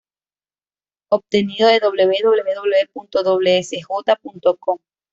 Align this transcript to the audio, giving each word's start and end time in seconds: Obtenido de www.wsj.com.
Obtenido 1.11 1.67
de 1.67 1.79
www.wsj.com. 1.79 4.79